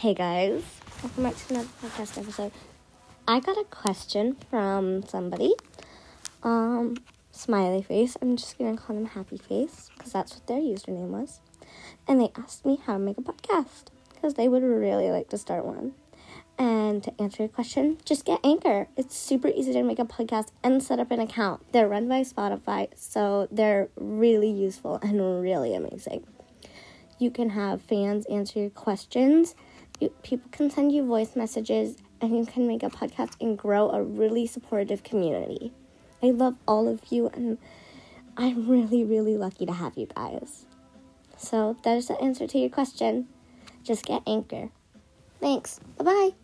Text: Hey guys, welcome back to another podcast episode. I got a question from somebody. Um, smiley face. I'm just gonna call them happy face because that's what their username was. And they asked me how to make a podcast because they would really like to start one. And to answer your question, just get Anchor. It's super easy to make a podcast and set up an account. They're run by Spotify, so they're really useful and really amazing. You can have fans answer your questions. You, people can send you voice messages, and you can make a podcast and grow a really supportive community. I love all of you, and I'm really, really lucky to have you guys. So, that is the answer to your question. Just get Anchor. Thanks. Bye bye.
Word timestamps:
Hey 0.00 0.14
guys, 0.14 0.62
welcome 1.02 1.24
back 1.24 1.36
to 1.36 1.52
another 1.52 1.68
podcast 1.82 2.16
episode. 2.16 2.52
I 3.28 3.38
got 3.38 3.58
a 3.58 3.64
question 3.64 4.34
from 4.48 5.02
somebody. 5.02 5.52
Um, 6.42 6.96
smiley 7.32 7.82
face. 7.82 8.16
I'm 8.22 8.38
just 8.38 8.56
gonna 8.56 8.78
call 8.78 8.96
them 8.96 9.04
happy 9.04 9.36
face 9.36 9.90
because 9.94 10.10
that's 10.10 10.32
what 10.32 10.46
their 10.46 10.56
username 10.56 11.08
was. 11.08 11.40
And 12.08 12.18
they 12.18 12.32
asked 12.34 12.64
me 12.64 12.80
how 12.86 12.94
to 12.94 12.98
make 12.98 13.18
a 13.18 13.20
podcast 13.20 13.88
because 14.14 14.32
they 14.32 14.48
would 14.48 14.62
really 14.62 15.10
like 15.10 15.28
to 15.28 15.36
start 15.36 15.66
one. 15.66 15.92
And 16.58 17.04
to 17.04 17.12
answer 17.20 17.42
your 17.42 17.50
question, 17.50 17.98
just 18.06 18.24
get 18.24 18.40
Anchor. 18.42 18.88
It's 18.96 19.14
super 19.14 19.48
easy 19.48 19.74
to 19.74 19.82
make 19.82 19.98
a 19.98 20.06
podcast 20.06 20.48
and 20.64 20.82
set 20.82 20.98
up 20.98 21.10
an 21.10 21.20
account. 21.20 21.60
They're 21.72 21.88
run 21.88 22.08
by 22.08 22.22
Spotify, 22.22 22.88
so 22.96 23.48
they're 23.52 23.90
really 23.96 24.50
useful 24.50 24.98
and 25.02 25.42
really 25.42 25.74
amazing. 25.74 26.26
You 27.18 27.30
can 27.30 27.50
have 27.50 27.82
fans 27.82 28.24
answer 28.30 28.60
your 28.60 28.70
questions. 28.70 29.54
You, 30.00 30.08
people 30.22 30.50
can 30.50 30.70
send 30.70 30.92
you 30.92 31.04
voice 31.04 31.36
messages, 31.36 31.96
and 32.20 32.36
you 32.36 32.46
can 32.46 32.66
make 32.66 32.82
a 32.82 32.90
podcast 32.90 33.34
and 33.40 33.56
grow 33.56 33.90
a 33.90 34.02
really 34.02 34.46
supportive 34.46 35.02
community. 35.02 35.72
I 36.22 36.30
love 36.30 36.56
all 36.66 36.88
of 36.88 37.00
you, 37.10 37.28
and 37.28 37.58
I'm 38.36 38.68
really, 38.68 39.04
really 39.04 39.36
lucky 39.36 39.66
to 39.66 39.72
have 39.72 39.96
you 39.96 40.06
guys. 40.06 40.64
So, 41.36 41.76
that 41.84 41.96
is 41.96 42.08
the 42.08 42.20
answer 42.20 42.46
to 42.46 42.58
your 42.58 42.70
question. 42.70 43.28
Just 43.84 44.04
get 44.04 44.22
Anchor. 44.26 44.70
Thanks. 45.40 45.80
Bye 45.96 46.04
bye. 46.04 46.39